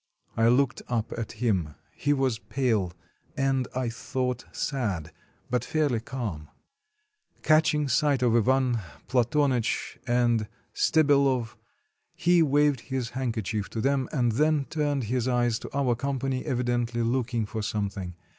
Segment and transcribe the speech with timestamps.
[0.35, 2.91] I looked up at him; he was pale,
[3.37, 5.11] and, I thought, sad,
[5.51, 6.49] but fairly calm.
[7.43, 11.55] Catching sight of Ivan Platonych and Stebellov
[12.15, 17.03] he waved his handkerchief to them, and then turned his eyes to our company, evidently
[17.03, 18.15] looking for something.